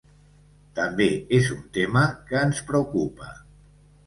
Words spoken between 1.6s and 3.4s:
tema que ens preocupa.